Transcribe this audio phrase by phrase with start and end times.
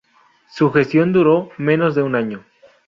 [0.49, 2.43] Su gestión duró menos de un año.